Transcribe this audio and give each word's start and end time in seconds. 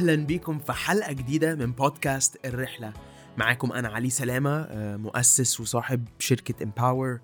أهلا 0.00 0.14
بيكم 0.14 0.58
في 0.58 0.72
حلقة 0.72 1.12
جديدة 1.12 1.54
من 1.54 1.72
بودكاست 1.72 2.46
الرحلة. 2.46 2.92
معاكم 3.36 3.72
أنا 3.72 3.88
علي 3.88 4.10
سلامة 4.10 4.50
آه، 4.50 4.96
مؤسس 4.96 5.60
وصاحب 5.60 6.08
شركة 6.18 6.62
Empower 6.62 7.20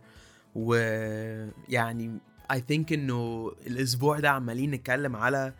ويعني 0.54 2.18
I 2.50 2.64
think 2.68 2.92
إنه 2.92 3.52
الأسبوع 3.66 4.20
ده 4.20 4.30
عمالين 4.30 4.70
نتكلم 4.70 5.16
على 5.16 5.54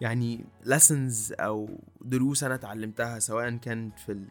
يعني 0.00 0.44
lessons 0.64 1.32
أو 1.40 1.80
دروس 2.00 2.44
أنا 2.44 2.54
اتعلمتها 2.54 3.18
سواء 3.18 3.56
كانت 3.56 3.98
في 3.98 4.24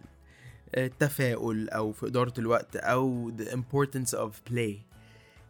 التفاؤل 0.78 1.70
أو 1.70 1.92
في 1.92 2.08
إدارة 2.08 2.34
الوقت 2.38 2.76
أو 2.76 3.32
the 3.38 3.52
importance 3.52 4.18
of 4.18 4.52
play. 4.52 4.76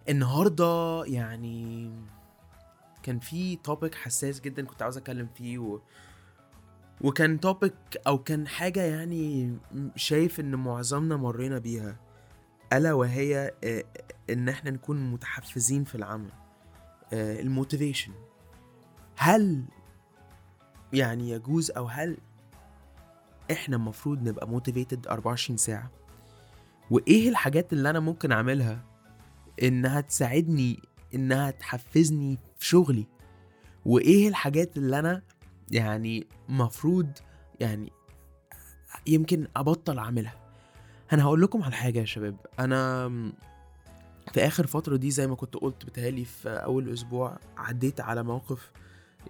النهارده 0.09 1.03
يعني 1.05 1.91
كان 3.03 3.19
في 3.19 3.55
topic 3.55 3.95
حساس 3.95 4.41
جدا 4.41 4.65
كنت 4.65 4.81
عاوز 4.81 4.97
أتكلم 4.97 5.27
فيه 5.35 5.59
و... 5.59 5.79
وكان 7.03 7.39
topic 7.39 7.73
أو 8.07 8.17
كان 8.17 8.47
حاجة 8.47 8.81
يعني 8.81 9.55
شايف 9.95 10.39
إن 10.39 10.55
معظمنا 10.55 11.17
مرينا 11.17 11.57
بيها 11.59 11.95
ألا 12.73 12.93
وهي 12.93 13.51
آه، 13.63 13.83
إن 14.29 14.49
إحنا 14.49 14.71
نكون 14.71 15.11
متحفزين 15.11 15.83
في 15.83 15.95
العمل 15.95 16.29
ال 17.13 17.21
motivation. 17.21 18.11
هل 19.17 19.63
يعني 20.93 21.29
يجوز 21.29 21.71
أو 21.71 21.85
هل 21.85 22.17
إحنا 23.51 23.75
المفروض 23.75 24.23
نبقى 24.23 24.47
motivated 24.47 25.07
24 25.07 25.57
ساعة؟ 25.57 25.91
وإيه 26.91 27.29
الحاجات 27.29 27.73
اللي 27.73 27.89
أنا 27.89 27.99
ممكن 27.99 28.31
أعملها 28.31 28.83
إنها 29.63 30.01
تساعدني 30.01 30.79
إنها 31.15 31.51
تحفزني 31.51 32.37
في 32.57 32.65
شغلي؟ 32.65 33.05
وإيه 33.85 34.27
الحاجات 34.27 34.77
اللي 34.77 34.99
أنا 34.99 35.21
يعني 35.71 36.27
مفروض 36.49 37.11
يعني 37.59 37.91
يمكن 39.07 39.47
أبطل 39.55 39.97
أعملها. 39.97 40.53
أنا 41.13 41.23
هقول 41.23 41.41
لكم 41.41 41.63
على 41.63 41.75
حاجة 41.75 41.99
يا 41.99 42.05
شباب. 42.05 42.35
أنا 42.59 43.09
في 44.33 44.47
آخر 44.47 44.67
فترة 44.67 44.95
دي 44.95 45.11
زي 45.11 45.27
ما 45.27 45.35
كنت 45.35 45.55
قلت 45.55 45.85
بتهالي 45.85 46.25
في 46.25 46.49
أول 46.49 46.93
أسبوع 46.93 47.39
عديت 47.57 48.01
على 48.01 48.23
موقف 48.23 48.71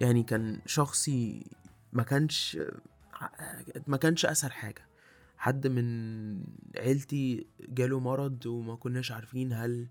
يعني 0.00 0.22
كان 0.22 0.60
شخصي 0.66 1.46
ما 1.92 2.02
كانش 2.02 2.58
ما 3.86 3.96
كانش 3.96 4.26
أسهل 4.26 4.52
حاجة. 4.52 4.88
حد 5.36 5.66
من 5.66 6.44
عيلتي 6.76 7.46
جاله 7.60 8.00
مرض 8.00 8.46
وما 8.46 8.76
كناش 8.76 9.12
عارفين 9.12 9.52
هل 9.52 9.88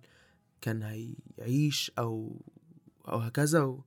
كان 0.61 0.83
هيعيش 0.83 1.91
أو 1.99 2.41
أو 3.07 3.17
هكذا. 3.17 3.77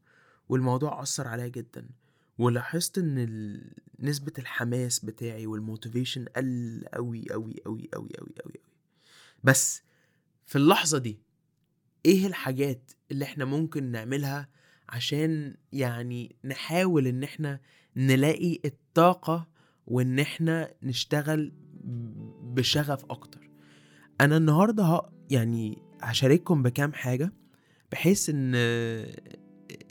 والموضوع 0.49 1.03
أثر 1.03 1.29
عليا 1.29 1.49
جدا. 1.49 1.89
ولاحظت 2.39 2.99
إن 2.99 3.19
ال... 3.19 3.71
نسبة 4.01 4.33
الحماس 4.39 5.05
بتاعي 5.05 5.47
والموتيفيشن 5.47 6.25
قل 6.25 6.85
قوي 6.95 7.25
قوي 7.31 7.55
قوي 7.67 7.89
قوي 7.95 8.09
قوي 8.19 8.35
قوي 8.45 8.61
بس 9.45 9.83
في 10.47 10.57
اللحظة 10.57 10.99
دي 10.99 11.19
إيه 12.07 12.27
الحاجات 12.27 12.93
اللي 13.11 13.25
إحنا 13.25 13.45
ممكن 13.45 13.85
نعملها 13.85 14.49
عشان 14.89 15.57
يعني 15.73 16.37
نحاول 16.45 17.07
إن 17.07 17.23
إحنا 17.23 17.61
نلاقي 17.97 18.61
الطاقة 18.65 19.49
وإن 19.87 20.19
إحنا 20.19 20.75
نشتغل 20.83 21.53
بشغف 22.43 23.05
أكتر 23.05 23.51
أنا 24.21 24.37
النهاردة. 24.37 25.03
يعني 25.31 25.79
هشارككم 26.01 26.63
بكام 26.63 26.93
حاجة 26.93 27.33
بحيث 27.93 28.31
إن 28.31 28.53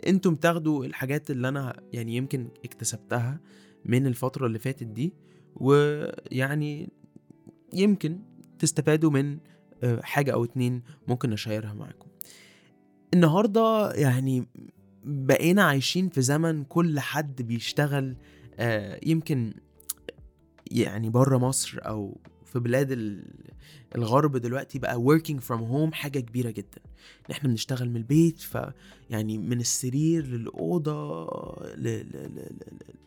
أنتم 0.07 0.35
تاخدوا 0.35 0.85
الحاجات 0.85 1.31
اللي 1.31 1.47
أنا 1.47 1.81
يعني 1.93 2.15
يمكن 2.15 2.47
اكتسبتها 2.65 3.39
من 3.85 4.07
الفترة 4.07 4.47
اللي 4.47 4.59
فاتت 4.59 4.83
دي 4.83 5.13
ويعني 5.55 6.89
يمكن 7.73 8.19
تستفادوا 8.59 9.11
من 9.11 9.37
آه، 9.83 10.01
حاجة 10.01 10.33
أو 10.33 10.43
اتنين 10.43 10.83
ممكن 11.07 11.33
أشيرها 11.33 11.73
معاكم. 11.73 12.07
النهاردة 13.13 13.91
يعني 13.93 14.47
بقينا 15.03 15.63
عايشين 15.63 16.09
في 16.09 16.21
زمن 16.21 16.63
كل 16.63 16.99
حد 16.99 17.41
بيشتغل 17.41 18.15
آه، 18.59 18.99
يمكن 19.03 19.53
يعني 20.71 21.09
بره 21.09 21.37
مصر 21.37 21.79
أو 21.81 22.17
في 22.53 22.59
بلاد 22.59 23.19
الغرب 23.95 24.37
دلوقتي 24.37 24.79
بقى 24.79 24.95
working 24.95 25.37
from 25.47 25.59
home 25.71 25.93
حاجة 25.93 26.19
كبيرة 26.19 26.49
جدا. 26.49 26.81
إن 27.29 27.31
إحنا 27.31 27.49
بنشتغل 27.49 27.89
من 27.89 27.95
البيت 27.95 28.39
ف 28.39 28.57
يعني 29.09 29.37
من 29.37 29.59
السرير 29.59 30.25
للأوضة 30.27 31.27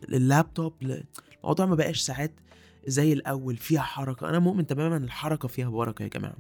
لللابتوب 0.09 0.73
الموضوع 1.43 1.67
ما 1.67 1.75
بقاش 1.75 2.01
ساعات 2.01 2.33
زي 2.87 3.13
الأول 3.13 3.57
فيها 3.57 3.81
حركة. 3.83 4.29
أنا 4.29 4.39
مؤمن 4.39 4.67
تماما 4.67 4.97
الحركة 4.97 5.49
فيها 5.49 5.69
بركة 5.69 6.03
يا 6.03 6.09
جماعة. 6.09 6.37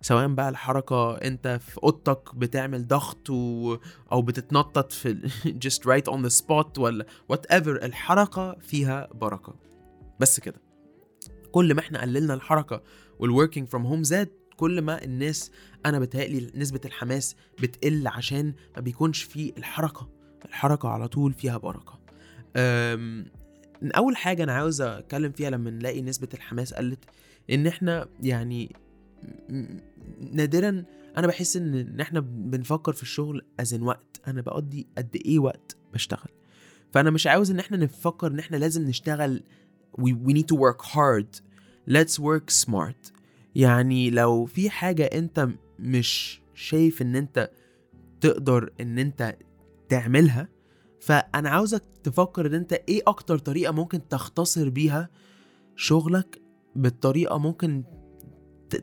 سواء 0.00 0.28
بقى 0.28 0.48
الحركة 0.48 1.14
أنت 1.14 1.60
في 1.62 1.78
أوضتك 1.82 2.34
بتعمل 2.34 2.86
ضغط 2.88 3.30
و... 3.30 3.76
أو 4.12 4.22
بتتنطط 4.22 4.92
في 4.92 5.28
just 5.66 5.80
right 5.82 6.12
on 6.12 6.28
the 6.28 6.42
spot 6.44 6.78
ولا 6.78 7.06
whatever 7.32 7.82
الحركة 7.84 8.54
فيها 8.60 9.08
بركة. 9.14 9.54
بس 10.20 10.40
كده. 10.40 10.65
كل 11.56 11.74
ما 11.74 11.80
إحنا 11.80 12.00
قللنا 12.00 12.34
الحركة 12.34 12.82
وال 13.18 13.29
working 13.29 13.68
from 13.68 13.86
home 13.86 14.02
زاد 14.02 14.28
كل 14.56 14.82
ما 14.82 15.04
الناس 15.04 15.50
أنا 15.86 15.98
بتهيألي 15.98 16.50
نسبة 16.54 16.80
الحماس 16.84 17.36
بتقل 17.62 18.06
عشان 18.06 18.54
ما 18.76 18.82
بيكونش 18.82 19.22
فيه 19.22 19.52
الحركة. 19.58 20.08
الحركة 20.44 20.88
على 20.88 21.08
طول 21.08 21.32
فيها 21.32 21.58
بركة. 21.58 22.00
أول 23.96 24.16
حاجة 24.16 24.42
أنا 24.42 24.52
عاوز 24.52 24.80
أتكلم 24.80 25.32
فيها 25.32 25.50
لما 25.50 25.70
نلاقي 25.70 26.02
نسبة 26.02 26.28
الحماس 26.34 26.74
قلت 26.74 27.04
إن 27.50 27.66
إحنا 27.66 28.08
يعني 28.22 28.76
نادرا 30.32 30.84
أنا 31.16 31.26
بحس 31.26 31.56
إن 31.56 32.00
إحنا 32.00 32.20
بنفكر 32.20 32.92
في 32.92 33.02
الشغل 33.02 33.42
ازن 33.60 33.82
وقت. 33.82 34.20
أنا 34.26 34.40
بقضي 34.40 34.86
قد 34.98 35.16
إيه 35.26 35.38
وقت 35.38 35.76
بشتغل. 35.94 36.30
فأنا 36.92 37.10
مش 37.10 37.26
عاوز 37.26 37.50
إن 37.50 37.58
إحنا 37.58 37.76
نفكر 37.76 38.26
إن 38.26 38.38
إحنا 38.38 38.56
لازم 38.56 38.88
نشتغل 38.88 39.42
we, 39.98 40.12
we 40.12 40.32
need 40.32 40.48
to 40.48 40.54
work 40.54 40.82
hard. 40.82 41.40
Let's 41.88 42.18
work 42.18 42.50
smart. 42.50 43.12
يعني 43.54 44.10
لو 44.10 44.44
في 44.44 44.70
حاجة 44.70 45.04
انت 45.04 45.48
مش 45.78 46.40
شايف 46.54 47.02
ان 47.02 47.16
انت 47.16 47.50
تقدر 48.20 48.72
ان 48.80 48.98
انت 48.98 49.36
تعملها 49.88 50.48
فأنا 51.00 51.50
عاوزك 51.50 51.82
تفكر 52.02 52.46
ان 52.46 52.54
انت 52.54 52.72
إيه 52.72 53.02
أكتر 53.06 53.38
طريقة 53.38 53.72
ممكن 53.72 54.08
تختصر 54.08 54.68
بيها 54.68 55.08
شغلك 55.76 56.42
بالطريقة 56.76 57.38
ممكن 57.38 57.84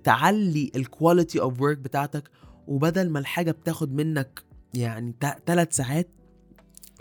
تعلي 0.03 0.72
ال 0.76 0.84
quality 0.84 1.42
of 1.42 1.62
work 1.62 1.78
بتاعتك 1.78 2.30
وبدل 2.68 3.09
ما 3.09 3.19
الحاجة 3.19 3.51
بتاخد 3.51 3.94
منك 3.94 4.44
يعني 4.74 5.16
ثلاث 5.45 5.75
ساعات 5.75 6.07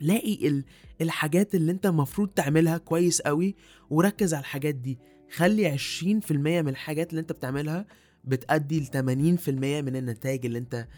لاقي 0.00 0.62
الحاجات 1.00 1.54
اللي 1.54 1.72
انت 1.72 1.86
المفروض 1.86 2.28
تعملها 2.28 2.78
كويس 2.78 3.20
قوي 3.20 3.54
وركز 3.90 4.34
على 4.34 4.40
الحاجات 4.40 4.74
دي. 4.74 4.98
خلي 5.34 5.78
20% 5.78 6.32
من 6.32 6.68
الحاجات 6.68 7.10
اللي 7.10 7.20
انت 7.20 7.32
بتعملها 7.32 7.86
بتأدي 8.24 8.80
ل 8.80 8.86
80% 8.86 9.48
من 9.48 9.96
النتائج 9.96 10.46
اللي 10.46 10.58
انت 10.58 10.88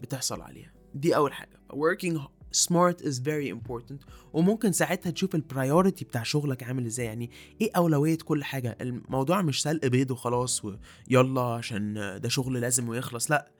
بتحصل 0.00 0.40
عليها. 0.40 0.72
دي 0.94 1.16
أول 1.16 1.32
حاجة. 1.32 1.60
Working 1.72 2.18
smart 2.56 3.04
is 3.04 3.18
very 3.18 3.52
important. 3.56 4.06
وممكن 4.32 4.72
ساعتها 4.72 5.10
تشوف 5.10 5.34
ال 5.34 5.42
priority 5.42 6.04
بتاع 6.04 6.22
شغلك 6.22 6.62
عامل 6.62 6.86
إزاي. 6.86 7.06
يعني 7.06 7.30
إيه 7.60 7.70
أولوية 7.76 8.18
كل 8.24 8.44
حاجة؟ 8.44 8.76
الموضوع 8.80 9.42
مش 9.42 9.62
سلق 9.62 9.86
بيض 9.86 10.10
وخلاص 10.10 10.62
ويلا 10.64 11.40
عشان 11.42 11.94
ده 12.22 12.28
شغل 12.28 12.60
لازم 12.60 12.88
ويخلص. 12.88 13.30
لا 13.30 13.50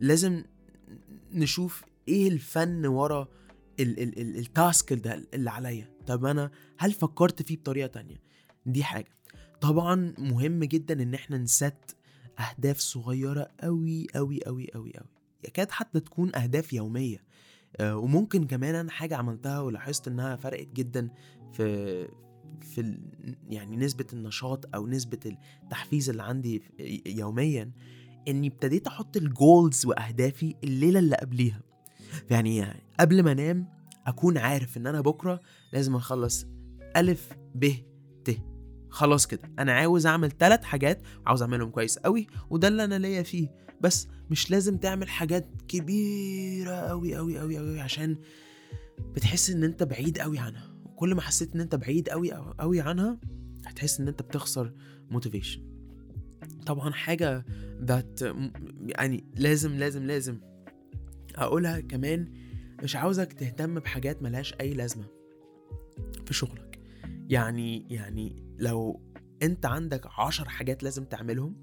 لازم 0.00 0.44
نشوف 1.32 1.84
إيه 2.08 2.28
الفن 2.28 2.86
ورا 2.86 3.28
ال 3.80 4.02
task 4.02 4.92
ده 4.92 5.24
اللي 5.34 5.50
عليا. 5.50 5.90
طب 6.06 6.24
أنا 6.24 6.50
هل 6.78 6.92
فكرت 6.92 7.42
فيه 7.42 7.56
بطريقة 7.56 7.86
تانية؟ 7.86 8.16
دي 8.66 8.84
حاجة. 8.84 9.10
طبعا 9.60 10.14
مهم 10.18 10.64
جدا 10.64 11.02
إن 11.02 11.14
إحنا 11.14 11.38
ن 11.38 11.52
set 11.52 11.96
أهداف 12.38 12.78
صغيرة 12.78 13.48
قوي 13.60 14.06
قوي 14.14 14.40
قوي 14.46 14.66
قوي 14.74 14.92
قوي 14.94 15.06
يكاد 15.44 15.70
حتى 15.70 16.00
تكون 16.00 16.36
أهداف 16.36 16.72
يومية. 16.72 17.24
آه 17.76 17.96
وممكن 17.96 18.46
كمان 18.46 18.74
أنا 18.74 18.90
حاجة 18.90 19.16
عملتها 19.16 19.60
ولاحظت 19.60 20.08
إنها 20.08 20.36
فرقت 20.36 20.68
جدا 20.72 21.08
في 21.52 22.08
في 22.60 22.98
يعني 23.48 23.76
نسبة 23.76 24.06
النشاط 24.12 24.74
أو 24.74 24.86
نسبة 24.86 25.18
التحفيز 25.62 26.10
اللي 26.10 26.22
عندي 26.22 26.62
يوميا 27.06 27.70
إني 28.28 28.48
ابتديت 28.48 28.86
أحط 28.86 29.16
الجولز 29.16 29.86
وأهدافي 29.86 30.54
الليلة 30.64 30.98
اللي 30.98 31.16
قبليها. 31.16 31.60
يعني 32.30 32.64
قبل 33.00 33.22
ما 33.22 33.32
انام 33.32 33.68
اكون 34.06 34.38
عارف 34.38 34.76
ان 34.76 34.86
أنا 34.86 35.00
بكره 35.00 35.40
لازم 35.72 35.96
اخلص 35.96 36.46
ألف 36.96 37.28
ب 37.54 37.70
ت. 38.24 38.38
خلاص 38.88 39.26
كده. 39.26 39.52
أنا 39.58 39.72
عاوز 39.72 40.06
اعمل 40.06 40.30
ثلاث 40.30 40.64
حاجات 40.64 41.02
عاوز 41.26 41.42
اعملهم 41.42 41.70
كويس 41.70 41.98
قوي 41.98 42.26
وده 42.50 42.68
اللي 42.68 42.84
أنا 42.84 42.98
ليا 42.98 43.22
فيه. 43.22 43.48
بس 43.80 44.08
مش 44.30 44.50
لازم 44.50 44.76
تعمل 44.76 45.08
حاجات 45.08 45.48
كبيرة 45.68 46.74
قوي 46.74 47.14
قوي 47.14 47.38
قوي 47.38 47.58
قوي 47.58 47.80
عشان 47.80 48.16
بتحس 49.14 49.50
ان 49.50 49.64
انت 49.64 49.82
بعيد 49.82 50.18
قوي 50.18 50.38
عنها. 50.38 50.74
كل 50.96 51.14
ما 51.14 51.20
حسيت 51.20 51.54
ان 51.54 51.60
انت 51.60 51.74
بعيد 51.74 52.08
قوي 52.08 52.32
قوي 52.32 52.80
عنها 52.80 53.18
هتحس 53.66 54.00
ان 54.00 54.08
انت 54.08 54.22
بتخسر 54.22 54.72
موتيفيشن 55.10 55.74
طبعا 56.66 56.92
حاجة 56.92 57.44
ذات 57.82 58.20
يعني 58.86 59.24
لازم 59.36 59.76
لازم 59.76 60.04
لازم 60.04 60.40
اقولها 61.36 61.80
كمان 61.80 62.32
مش 62.82 62.96
عاوزك 62.96 63.32
تهتم 63.32 63.74
بحاجات 63.74 64.22
ملهاش 64.22 64.54
أي 64.60 64.74
لازمة 64.74 65.04
في 66.26 66.34
شغلك. 66.34 66.80
يعني 67.28 67.86
يعني 67.94 68.42
لو 68.58 69.00
أنت 69.42 69.66
عندك 69.66 70.06
عشر 70.18 70.48
حاجات 70.48 70.82
لازم 70.82 71.04
تعملهم 71.04 71.56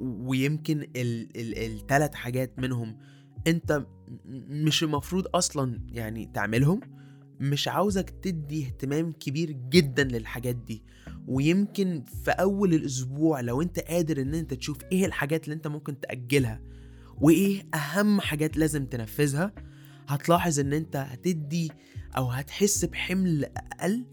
ويمكن 0.00 0.86
الثلاث 0.96 2.14
حاجات 2.14 2.58
منهم 2.58 2.98
أنت 3.46 3.86
مش 4.48 4.82
المفروض 4.82 5.26
أصلا 5.34 5.80
يعني 5.88 6.26
تعملهم 6.34 6.80
مش 7.40 7.68
عاوزك 7.68 8.10
تدي 8.10 8.66
اهتمام 8.66 9.12
كبير 9.12 9.50
جدا 9.50 10.04
للحاجات 10.04 10.56
دي. 10.56 10.82
ويمكن 11.26 12.04
في 12.24 12.30
أول 12.30 12.74
الأسبوع 12.74 13.40
لو 13.40 13.62
أنت 13.62 13.78
قادر 13.78 14.22
إن 14.22 14.34
أنت 14.34 14.54
تشوف 14.54 14.78
إيه 14.92 15.06
الحاجات 15.06 15.44
اللي 15.44 15.54
أنت 15.54 15.66
ممكن 15.66 16.00
تأجلها 16.00 16.60
وإيه 17.20 17.62
أهم 17.74 18.20
حاجات 18.20 18.56
لازم 18.56 18.86
تنفذها؟ 18.86 19.52
هتلاحظ 20.08 20.60
إن 20.60 20.72
أنت 20.72 20.96
هتدي 20.96 21.70
أو 22.16 22.26
هتحس 22.26 22.84
بحمل 22.84 23.44
أقل 23.44 24.04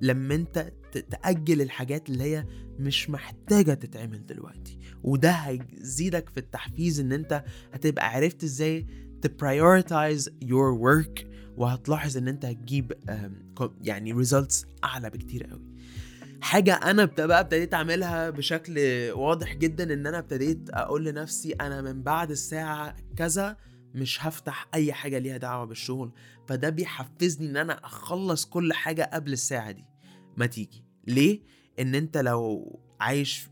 لما 0.00 0.34
أنت 0.34 0.72
تأجل 1.10 1.62
الحاجات 1.62 2.08
اللي 2.10 2.24
هي 2.24 2.46
مش 2.78 3.10
محتاجة 3.10 3.74
تتعمل 3.74 4.26
دلوقتي. 4.26 4.78
وده 5.02 5.30
هيزيدك 5.30 6.28
في 6.28 6.40
التحفيز 6.40 7.00
إن 7.00 7.12
أنت 7.12 7.44
هتبقى 7.72 8.08
عرفت 8.14 8.44
إزاي 8.44 8.86
تبرايورتايز 9.22 10.28
your 10.28 10.78
work 10.82 11.24
وهتلاحظ 11.56 12.16
إن 12.16 12.28
أنت 12.28 12.44
هتجيب 12.44 12.92
يعني 13.82 14.24
results 14.24 14.64
أعلى 14.84 15.10
بكتير 15.10 15.44
قوي 15.46 15.70
حاجة 16.42 16.74
أنا 16.74 17.04
بقى 17.04 17.40
ابتديت 17.40 17.74
أعملها 17.74 18.30
بشكل 18.30 18.78
واضح 19.12 19.54
جدا 19.54 19.92
إن 19.94 20.06
أنا 20.06 20.18
ابتديت 20.18 20.70
أقول 20.70 21.04
لنفسي 21.04 21.52
أنا 21.52 21.82
من 21.82 22.02
بعد 22.02 22.30
الساعة 22.30 22.96
كذا 23.16 23.56
مش 23.94 24.26
هفتح 24.26 24.68
أي 24.74 24.92
حاجة 24.92 25.18
ليها 25.18 25.36
دعوة 25.36 25.64
بالشغل. 25.64 26.12
فده 26.48 26.68
بيحفزني 26.68 27.50
إن 27.50 27.56
أنا 27.56 27.84
أخلص 27.84 28.44
كل 28.46 28.72
حاجة 28.72 29.10
قبل 29.14 29.32
الساعة 29.32 29.70
دي. 29.70 29.84
ما 30.36 30.46
تيجي. 30.46 30.84
ليه؟ 31.06 31.40
إن 31.78 31.94
أنت 31.94 32.16
لو 32.18 32.80
عايش 33.00 33.48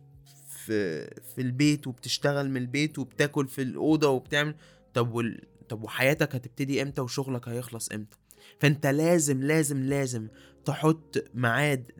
في 0.48 1.04
في 1.34 1.40
البيت 1.42 1.86
وبتشتغل 1.86 2.50
من 2.50 2.56
البيت 2.56 2.98
وبتاكل 2.98 3.48
في 3.48 3.62
الأوضة 3.62 4.08
وبتعمل 4.08 4.54
طب 4.94 5.12
وال... 5.14 5.42
طب 5.68 5.82
وحياتك 5.82 6.34
هتبتدي 6.34 6.82
إمتى 6.82 7.00
وشغلك 7.00 7.48
هيخلص 7.48 7.92
إمتى؟ 7.92 8.16
فأنت 8.60 8.86
لازم 8.86 9.42
لازم 9.42 9.82
لازم 9.82 10.28
تحط 10.68 11.24
ميعاد 11.34 11.92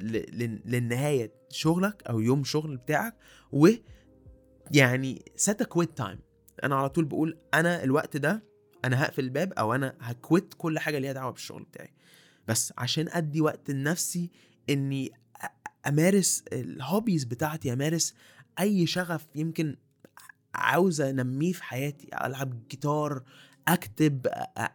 للنهاية 0.66 1.32
شغلك 1.50 2.02
أو 2.02 2.20
يوم 2.20 2.44
شغل 2.44 2.76
بتاعك 2.76 3.16
و 3.52 3.68
يعني 4.70 5.22
set 5.36 5.64
a 5.64 5.66
quit 5.76 6.04
time. 6.04 6.18
أنا 6.64 6.76
على 6.76 6.88
طول 6.88 7.04
بقول 7.04 7.38
أنا 7.54 7.84
الوقت 7.84 8.16
ده 8.16 8.42
أنا 8.84 9.04
هقفل 9.04 9.24
الباب 9.24 9.52
أو 9.52 9.74
أنا 9.74 9.96
هكويت 10.00 10.54
كل 10.58 10.78
حاجة 10.78 10.98
ليها 10.98 11.12
دعوة 11.12 11.32
بالشغل 11.32 11.62
بتاعي. 11.62 11.94
بس 12.48 12.72
عشان 12.78 13.08
أدي 13.08 13.40
وقت 13.40 13.70
لنفسي 13.70 14.30
إني 14.70 15.12
أمارس 15.86 16.44
الهوبيز 16.52 17.24
بتاعتي 17.24 17.72
أمارس 17.72 18.14
أي 18.60 18.86
شغف 18.86 19.26
يمكن 19.34 19.76
عاوز 20.54 21.00
أنميه 21.00 21.52
في 21.52 21.64
حياتي 21.64 22.08
ألعب 22.24 22.68
جيتار 22.68 23.22
اكتب 23.68 24.26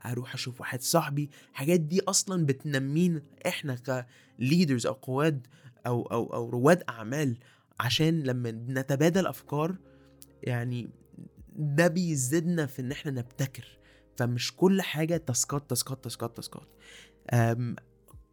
أروح 0.05 0.33
أشوف 0.33 0.61
واحد 0.61 0.81
صاحبي. 0.81 1.29
الحاجات 1.51 1.79
دي 1.79 2.01
أصلا 2.01 2.45
بتنمينا 2.45 3.21
إحنا 3.47 4.05
كليدرز 4.39 4.85
أو 4.85 4.93
قواد 4.93 5.47
أو 5.87 6.01
أو 6.01 6.33
أو 6.33 6.49
رواد 6.49 6.83
اعمال. 6.89 7.37
عشان 7.79 8.23
لما 8.23 8.51
نتبادل 8.51 9.27
افكار 9.27 9.75
يعني 10.43 10.89
ده 11.55 11.87
بيزيدنا 11.87 12.65
في 12.65 12.81
ان 12.81 12.91
إحنا 12.91 13.11
نبتكر. 13.11 13.77
فمش 14.17 14.55
كل 14.55 14.81
حاجة 14.81 15.17
تاسكات 15.17 15.69
تاسكات 15.69 16.03
تاسكات 16.03 16.35
تاسكات. 16.35 16.67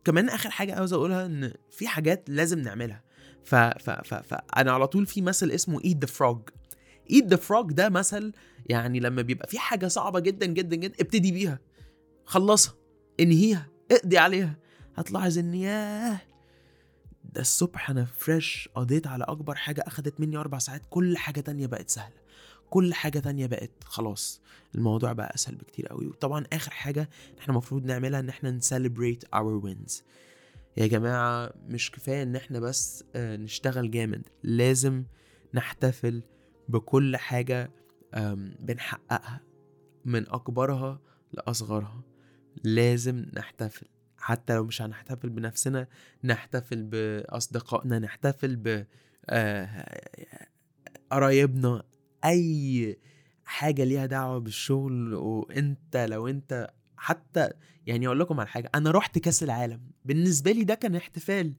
كمان 0.05 0.29
اخر 0.29 0.51
حاجة 0.51 0.75
عاوز 0.75 0.93
اقولها 0.93 1.27
ان 1.27 1.53
في 1.71 1.89
حاجات 1.89 2.31
لازم 2.31 2.59
نعملها. 2.59 3.03
ف 3.45 3.55
ف 3.55 3.91
ف 3.91 4.15
فانا 4.15 4.73
على 4.73 4.87
طول 4.87 5.07
في 5.07 5.23
مثل 5.23 5.51
اسمه 5.51 5.81
eat 5.81 5.97
the 6.05 6.09
frog. 6.09 6.60
Eat 7.11 7.25
the 7.35 7.39
frog 7.49 7.73
ده 7.73 7.89
مثل 7.89 8.33
يعني 8.67 9.01
لما 9.01 9.23
بيبقى 9.23 9.49
في 9.49 9.59
حاجة 9.59 9.87
صعبة 9.89 10.21
جدا 10.21 10.47
جدا 10.47 10.77
جدا 10.77 10.95
ابتدي 11.01 11.33
بيها. 11.33 11.59
خلصها 12.25 12.75
انهيها 13.21 13.67
اقضي 13.93 14.19
عليها. 14.19 14.57
هتلاحظ 14.97 15.39
إن 15.39 15.55
ياه 15.55 16.21
ده 17.25 17.41
الصبح 17.41 17.91
أنا 17.91 18.05
فريش 18.05 18.69
قضيت 18.75 19.07
على 19.07 19.25
أكبر 19.25 19.55
حاجة 19.55 19.85
أخدت 19.87 20.21
مني 20.21 20.37
أربع 20.37 20.59
ساعات. 20.59 20.83
كل 20.91 21.17
حاجة 21.17 21.41
تانية 21.41 21.67
بقت 21.67 21.91
سهلة. 21.91 22.21
كل 22.71 22.95
حاجة 22.95 23.19
تانية 23.19 23.47
بقت 23.47 23.71
خلاص. 23.85 24.41
الموضوع 24.75 25.13
بقى 25.13 25.35
أسهل 25.35 25.55
بكتير 25.55 25.87
قوي 25.87 26.07
وطبعا 26.07 26.45
آخر 26.53 26.71
حاجة 26.71 27.09
إحنا 27.39 27.53
المفروض 27.53 27.85
نعملها 27.85 28.21
إن 28.21 28.29
إحنا 28.29 28.51
نسليبريت 28.51 29.25
our 29.25 29.63
wins. 29.65 29.93
يا 30.77 30.87
جماعة 30.87 31.51
مش 31.69 31.91
كفاية 31.91 32.23
إن 32.23 32.37
إحنا 32.37 32.61
بس 32.61 33.05
نشتغل 33.17 33.91
جامد. 33.91 34.29
لازم 34.43 35.05
نحتفل 35.55 36.23
بكل 36.71 37.17
حاجة 37.17 37.71
بنحققها 38.61 39.41
من 40.05 40.29
أكبرها 40.29 41.01
لأصغرها. 41.33 42.03
لازم 42.65 43.27
نحتفل. 43.35 43.87
حتى 44.17 44.55
لو 44.55 44.65
مش 44.65 44.83
هنحتفل 44.83 45.29
بنفسنا 45.29 45.89
نحتفل 46.25 46.83
بأصدقائنا 46.83 47.99
نحتفل 47.99 48.57
ب 48.57 48.87
قرايبنا. 51.11 51.83
أي 52.25 52.99
حاجة 53.45 53.85
ليها 53.85 54.07
دعوة 54.07 54.39
بالشغل 54.39 55.15
وأنت 55.15 55.97
لو 55.97 56.29
أنت 56.29 56.71
حتى 56.97 57.51
يعني 57.87 58.07
أقول 58.07 58.21
لكم 58.21 58.41
على 58.41 58.49
حاجة 58.49 58.71
أنا 58.75 58.91
رحت 58.91 59.19
كأس 59.19 59.43
العالم. 59.43 59.81
بالنسبة 60.05 60.53
لي 60.53 60.65
ده 60.65 60.75
كان 60.75 60.97
احتفال. 60.97 61.55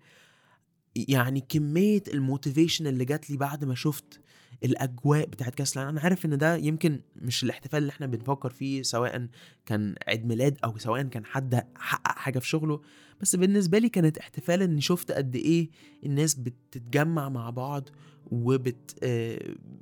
يعني 0.95 1.41
كمية 1.41 2.03
الموتيفيشن 2.13 2.87
اللي 2.87 3.05
جات 3.05 3.29
لي 3.29 3.37
بعد 3.37 3.65
ما 3.65 3.75
شفت 3.75 4.21
الأجواء 4.63 5.25
بتاعت 5.25 5.55
كأس 5.55 5.73
العالم. 5.77 5.89
أنا 5.91 6.01
عارف 6.01 6.25
إن 6.25 6.37
ده 6.37 6.55
يمكن 6.55 6.99
مش 7.15 7.43
الاحتفال 7.43 7.77
اللي 7.79 7.89
إحنا 7.89 8.05
بنفكر 8.07 8.49
فيه 8.49 8.81
سواء 8.81 9.27
كان 9.65 9.95
عيد 10.07 10.25
ميلاد 10.25 10.57
أو 10.63 10.77
سواء 10.77 11.01
كان 11.03 11.25
حد 11.25 11.67
حقق 11.75 12.17
حاجة 12.17 12.39
في 12.39 12.47
شغله 12.47 12.81
بس 13.21 13.35
بالنسبة 13.35 13.77
لي 13.77 13.89
كانت 13.89 14.17
احتفال 14.17 14.61
إني 14.61 14.81
شفت 14.81 15.11
قد 15.11 15.35
إيه 15.35 15.69
الناس 16.05 16.35
بتتجمع 16.35 17.29
مع 17.29 17.49
بعض 17.49 17.89
وبت 18.31 18.95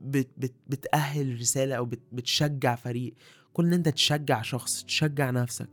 بت 0.01 0.29
بت 0.37 0.53
بتأهل 0.67 1.39
رسالة 1.39 1.75
أو 1.75 1.85
بت 1.85 1.99
بتشجع 2.11 2.75
فريق. 2.75 3.13
كل 3.53 3.65
إن 3.65 3.73
أنت 3.73 3.89
تشجع 3.89 4.41
شخص 4.41 4.83
تشجع 4.83 5.29
نفسك 5.31 5.69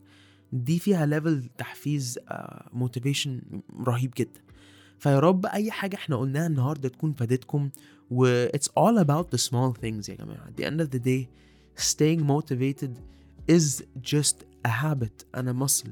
دي 0.52 0.78
فيها 0.78 1.06
level 1.06 1.48
تحفيز 1.58 2.18
motivation 2.72 3.42
رهيب 3.86 4.12
جدا. 4.16 4.40
فيا 4.98 5.18
رب 5.20 5.46
أي 5.46 5.70
حاجة 5.70 5.96
إحنا 5.96 6.16
قلناها 6.16 6.46
النهارده 6.46 6.88
تكون 6.88 7.12
فادتكم 7.12 7.70
و 8.10 8.46
it's 8.48 8.68
all 8.68 8.98
about 9.04 9.26
the 9.36 9.40
small 9.48 9.72
things 9.82 10.08
يا 10.08 10.14
جماعة. 10.14 10.46
At 10.48 10.60
the 10.60 10.64
end 10.64 10.80
of 10.80 10.90
the 10.90 11.00
day 11.00 11.28
staying 11.82 12.20
motivated 12.26 12.90
is 13.50 13.82
just 14.02 14.36
a 14.66 14.68
habit. 14.68 15.24
أنا 15.34 15.52
مصل 15.52 15.90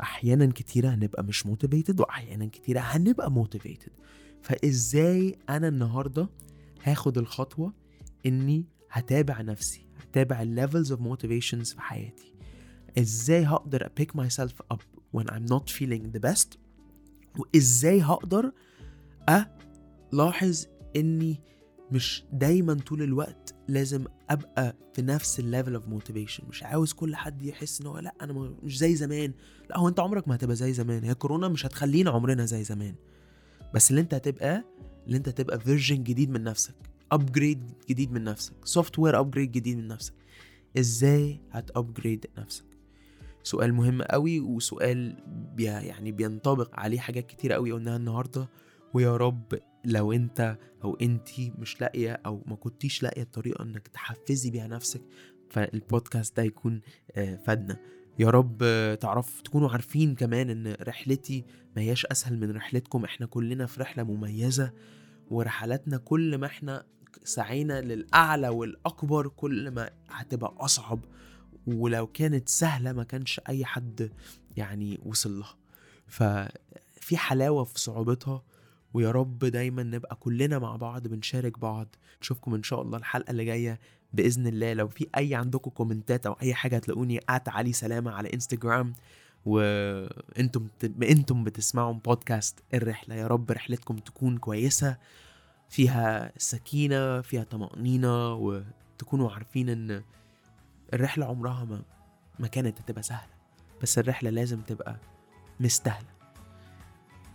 أحيانا 0.00 0.46
كتيرة 0.46 0.88
هنبقى 0.88 1.24
مش 1.24 1.46
motivated 1.46 2.00
وأحيانا 2.00 2.46
كتيرة 2.46 2.80
هنبقى 2.80 3.30
motivated. 3.30 3.90
فإزاي 4.42 5.38
أنا 5.48 5.68
النهاردة 5.68 6.28
هاخد 6.82 7.18
الخطوة 7.18 7.72
إني 8.26 8.64
هتابع 8.90 9.40
نفسي 9.40 9.86
هتابع 10.00 10.44
levels 10.44 10.88
of 10.88 10.98
motivations 11.00 11.74
في 11.74 11.80
حياتي؟ 11.80 12.34
إزاي 12.98 13.44
هقدر 13.44 13.86
أ 13.86 13.90
pick 14.00 14.20
myself 14.20 14.74
up 14.74 14.80
when 15.16 15.24
I'm 15.30 15.46
not 15.52 15.70
feeling 15.70 16.12
the 16.16 16.20
best 16.20 16.58
وإزاي 17.38 18.00
هقدر 18.02 18.52
ألاحظ 20.12 20.66
إني 20.96 21.40
مش 21.92 22.24
دايما 22.32 22.74
طول 22.74 23.02
الوقت 23.02 23.54
لازم 23.68 24.04
أبقى 24.30 24.76
في 24.94 25.02
نفس 25.02 25.40
ال 25.40 25.46
level 25.46 25.74
of 25.74 25.88
motivation 25.88 26.44
مش 26.48 26.62
عاوز 26.62 26.92
كل 26.92 27.16
حد 27.16 27.42
يحس 27.42 27.80
إن 27.80 27.86
هو 27.86 27.98
لأ 27.98 28.14
أنا 28.20 28.32
مش 28.62 28.78
زي 28.78 28.94
زمان. 28.94 29.32
لأ 29.70 29.78
هو 29.78 29.88
أنت 29.88 30.00
عمرك 30.00 30.28
ما 30.28 30.34
هتبقى 30.34 30.56
زي 30.56 30.72
زمان. 30.72 31.04
هي 31.04 31.14
كورونا 31.14 31.48
مش 31.48 31.66
هتخلينا 31.66 32.10
عمرنا 32.10 32.44
زي 32.44 32.64
زمان. 32.64 32.94
بس 33.74 33.90
اللي 33.90 34.00
أنت 34.00 34.14
هتبقى 34.14 34.64
اللي 35.06 35.16
أنت 35.16 35.28
هتبقى 35.28 35.60
version 35.60 36.02
جديد 36.02 36.30
من 36.30 36.42
نفسك. 36.44 36.74
upgrade 37.12 37.72
جديد 37.90 38.12
من 38.12 38.24
نفسك. 38.24 38.52
software 38.64 39.20
upgrade 39.20 39.52
جديد 39.52 39.76
من 39.76 39.88
نفسك. 39.88 40.14
إزاي 40.78 41.40
هتابجريد 41.50 42.26
نفسك؟ 42.38 42.64
سؤال 43.42 43.74
مهم 43.74 44.02
قوي 44.02 44.40
وسؤال 44.40 45.16
بي 45.54 45.64
يعني 45.64 46.12
بينطبق 46.12 46.80
عليه 46.80 46.98
حاجات 46.98 47.26
كتير 47.26 47.52
قوي 47.52 47.72
قلناها 47.72 47.96
النهارده. 47.96 48.48
ويا 48.94 49.16
رب 49.16 49.58
لو 49.84 50.12
انت 50.12 50.58
أو 50.84 50.94
انتي 50.94 51.52
مش 51.58 51.80
لاقية 51.80 52.12
أو 52.26 52.42
ما 52.46 52.56
كنتيش 52.56 53.02
لاقية 53.02 53.22
الطريقة 53.22 53.62
انك 53.64 53.88
تحفزي 53.88 54.50
بيها 54.50 54.66
نفسك 54.66 55.00
فالبودكاست 55.50 56.36
ده 56.36 56.42
يكون 56.42 56.80
فادنا. 57.46 57.76
يا 58.18 58.30
رب 58.30 58.58
تعرف 59.00 59.40
تكونوا 59.40 59.70
عارفين 59.70 60.14
كمان 60.14 60.50
ان 60.50 60.76
رحلتي 60.82 61.44
ما 61.76 61.82
هياش 61.82 62.06
اسهل 62.06 62.38
من 62.40 62.50
رحلتكم. 62.50 63.04
إحنا 63.04 63.26
كلنا 63.26 63.66
في 63.66 63.80
رحلة 63.80 64.02
مميزة 64.02 64.72
ورحلاتنا 65.30 65.96
كل 65.96 66.38
ما 66.38 66.46
إحنا 66.46 66.84
سعينا 67.24 67.80
للأعلى 67.80 68.48
والأكبر 68.48 69.28
كل 69.28 69.70
ما 69.70 69.90
هتبقى 70.10 70.54
أصعب. 70.58 71.00
ولو 71.74 72.06
كانت 72.06 72.48
سهلة 72.48 72.92
ما 72.92 73.04
كانش 73.04 73.40
أي 73.48 73.64
حد 73.64 74.10
يعني 74.56 75.00
وصل 75.04 75.38
لها. 75.38 75.54
ففي 76.06 77.16
حلاوة 77.16 77.64
في 77.64 77.80
صعوبتها 77.80 78.42
ويا 78.94 79.10
رب 79.10 79.38
دايما 79.38 79.82
نبقى 79.82 80.16
كلنا 80.16 80.58
مع 80.58 80.76
بعض 80.76 81.08
بنشارك 81.08 81.58
بعض. 81.58 81.86
نشوفكم 82.22 82.54
إن 82.54 82.62
شاء 82.62 82.82
الله 82.82 82.98
الحلقة 82.98 83.30
اللي 83.30 83.44
جاية 83.44 83.80
بإذن 84.12 84.46
الله. 84.46 84.72
لو 84.72 84.88
في 84.88 85.06
أي 85.16 85.34
عندكم 85.34 85.70
كومنتات 85.70 86.26
أو 86.26 86.32
أي 86.42 86.54
حاجة 86.54 86.76
هتلاقوني 86.76 87.20
ات 87.28 87.48
علي 87.48 87.72
سلامة 87.72 88.10
على 88.10 88.32
انستجرام 88.34 88.94
وأنتم 89.46 90.66
أنتم 91.02 91.44
بتسمعوا 91.44 91.92
بودكاست 91.92 92.58
الرحلة. 92.74 93.14
يا 93.14 93.26
رب 93.26 93.50
رحلتكم 93.50 93.96
تكون 93.96 94.38
كويسة 94.38 94.96
فيها 95.70 96.32
سكينة 96.38 97.20
فيها 97.20 97.44
طمأنينة 97.44 98.34
وتكونوا 98.34 99.30
عارفين 99.30 99.68
إن 99.68 100.02
الرحلة 100.94 101.26
عمرها 101.26 101.64
ما 101.64 101.82
ما 102.38 102.46
كانت 102.48 102.80
هتبقى 102.80 103.02
سهلة 103.02 103.32
بس 103.82 103.98
الرحلة 103.98 104.30
لازم 104.30 104.60
تبقى 104.60 104.96
مستاهلة. 105.60 106.08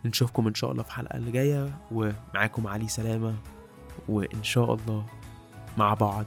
نشوفكم 0.06 0.48
إن 0.48 0.54
شاء 0.54 0.72
الله 0.72 0.84
في 0.84 0.90
الحلقة 0.90 1.18
اللي 1.18 1.32
جاية 1.32 1.78
ومعاكم 1.92 2.68
علي 2.68 2.88
سلامة 2.88 3.36
وإن 4.10 4.44
شاء 4.44 4.74
الله 4.74 5.06
مع 5.78 5.94
بعض 5.94 6.26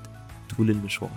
طول 0.56 0.70
المشوار. 0.70 1.10